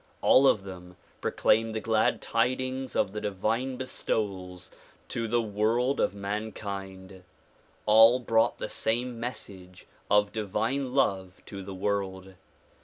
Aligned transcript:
All 0.21 0.47
of 0.47 0.63
them 0.63 0.97
proclaimed 1.21 1.75
the 1.75 1.79
glad 1.79 2.23
tidings 2.23 2.95
of 2.95 3.11
the 3.11 3.21
divine 3.21 3.77
bestowals 3.77 4.71
to 5.09 5.27
the 5.27 5.43
world 5.43 5.99
of 5.99 6.15
mankind. 6.15 7.21
All 7.85 8.17
brought 8.17 8.57
the 8.57 8.67
same 8.67 9.19
message 9.19 9.85
of 10.09 10.31
divine 10.31 10.95
love 10.95 11.43
to 11.45 11.61
the 11.61 11.75
world. 11.75 12.33